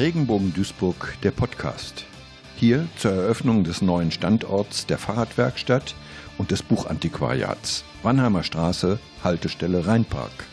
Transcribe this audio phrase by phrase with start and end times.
[0.00, 2.06] Regenbogen Duisburg, der Podcast.
[2.56, 5.94] Hier zur Eröffnung des neuen Standorts der Fahrradwerkstatt
[6.38, 7.84] und des Buchantiquariats.
[8.02, 10.46] Wannheimer Straße, Haltestelle Rheinpark.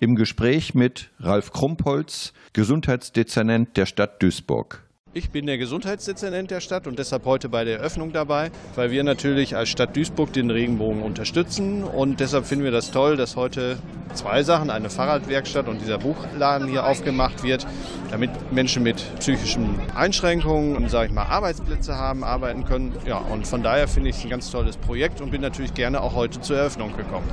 [0.00, 4.88] Im Gespräch mit Ralf Krumpholz, Gesundheitsdezernent der Stadt Duisburg.
[5.14, 9.04] Ich bin der Gesundheitsdezernent der Stadt und deshalb heute bei der Eröffnung dabei, weil wir
[9.04, 13.78] natürlich als Stadt Duisburg den Regenbogen unterstützen und deshalb finden wir das toll, dass heute
[14.14, 17.66] zwei Sachen, eine Fahrradwerkstatt und dieser Buchladen hier aufgemacht wird,
[18.10, 22.94] damit Menschen mit psychischen Einschränkungen, sage ich mal, Arbeitsplätze haben, arbeiten können.
[23.06, 26.00] Ja, und von daher finde ich es ein ganz tolles Projekt und bin natürlich gerne
[26.00, 27.28] auch heute zur Eröffnung gekommen.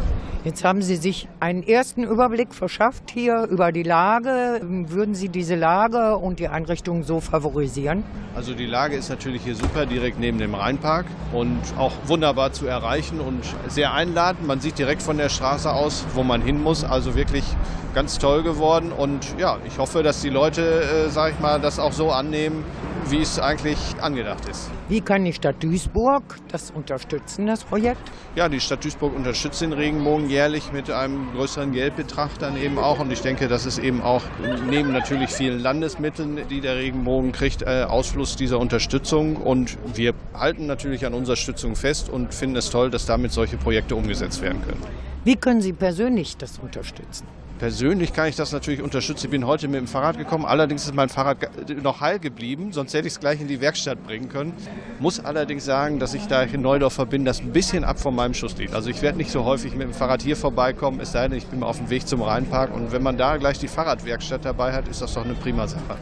[0.45, 4.61] Jetzt haben Sie sich einen ersten Überblick verschafft hier über die Lage.
[4.61, 8.03] Würden Sie diese Lage und die Einrichtung so favorisieren?
[8.35, 12.67] Also die Lage ist natürlich hier super, direkt neben dem Rheinpark und auch wunderbar zu
[12.67, 14.45] erreichen und sehr einladend.
[14.45, 16.83] Man sieht direkt von der Straße aus, wo man hin muss.
[16.83, 17.45] Also wirklich
[17.93, 21.79] ganz toll geworden und ja, ich hoffe, dass die Leute, äh, sage ich mal, das
[21.79, 22.65] auch so annehmen,
[23.11, 24.69] wie es eigentlich angedacht ist.
[24.89, 28.01] Wie kann die Stadt Duisburg das unterstützen, das Projekt?
[28.35, 32.99] Ja, die Stadt Duisburg unterstützt den Regenbogen jährlich mit einem größeren Geldbetrag dann eben auch.
[32.99, 34.23] Und ich denke, das ist eben auch
[34.69, 39.37] neben natürlich vielen Landesmitteln, die der Regenbogen kriegt, äh, Ausfluss dieser Unterstützung.
[39.37, 43.57] Und wir halten natürlich an unserer Stützung fest und finden es toll, dass damit solche
[43.57, 44.81] Projekte umgesetzt werden können.
[45.23, 47.25] Wie können Sie persönlich das unterstützen?
[47.57, 49.27] Persönlich kann ich das natürlich unterstützen.
[49.27, 50.45] Ich bin heute mit dem Fahrrad gekommen.
[50.45, 51.37] Allerdings ist mein Fahrrad
[51.81, 54.51] noch heil geblieben, sonst hätte ich es gleich in die Werkstatt bringen können.
[54.99, 58.33] Muss allerdings sagen, dass ich da in Neudorfer bin, das ein bisschen ab von meinem
[58.33, 58.73] Schuss liegt.
[58.73, 61.47] Also ich werde nicht so häufig mit dem Fahrrad hier vorbeikommen, es sei denn, ich
[61.47, 62.75] bin mal auf dem Weg zum Rheinpark.
[62.75, 65.95] Und wenn man da gleich die Fahrradwerkstatt dabei hat, ist das doch eine prima Sache.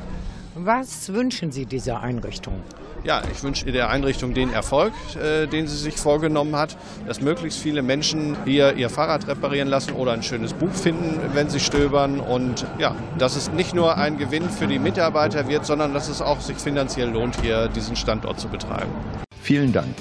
[0.56, 2.62] Was wünschen Sie dieser Einrichtung?
[3.04, 7.60] Ja, ich wünsche der Einrichtung den Erfolg, äh, den sie sich vorgenommen hat, dass möglichst
[7.60, 12.20] viele Menschen hier ihr Fahrrad reparieren lassen oder ein schönes Buch finden, wenn sie stöbern.
[12.20, 16.22] Und ja, dass es nicht nur ein Gewinn für die Mitarbeiter wird, sondern dass es
[16.22, 18.92] auch sich finanziell lohnt, hier diesen Standort zu betreiben.
[19.42, 19.96] Vielen Dank.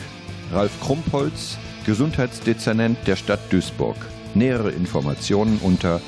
[0.52, 3.96] Ralf Krumpholz, Gesundheitsdezernent der Stadt Duisburg.
[4.34, 6.00] Nähere Informationen unter